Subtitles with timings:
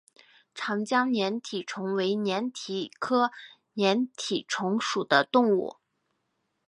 [0.55, 3.29] 长江粘体虫为粘体科
[3.77, 5.77] 粘体虫属的动物。